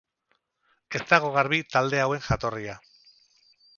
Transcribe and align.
Ez 0.99 1.01
dago 1.11 1.29
garbi 1.35 1.61
talde 1.75 2.01
hauen 2.05 2.25
jatorria. 2.31 2.79